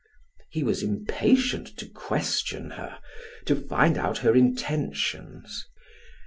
He 0.49 0.63
was 0.63 0.81
impatient 0.81 1.77
to 1.77 1.85
question 1.85 2.71
her, 2.71 2.97
to 3.45 3.55
find 3.55 3.99
out 3.99 4.17
her 4.25 4.33
intentions. 4.35 5.67